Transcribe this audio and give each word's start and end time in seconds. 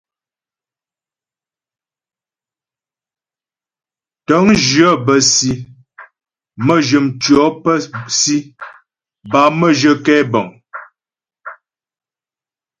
Tə̂ŋjyə 4.25 4.89
bə́ 5.05 5.19
si, 5.33 5.51
mə́jyə 6.65 6.99
mtʉɔ̌ 7.05 7.47
pə́ 7.63 7.77
si 8.17 8.35
bâ 9.31 9.41
mə́jyə 9.59 9.91
kɛbəŋ. 10.05 10.47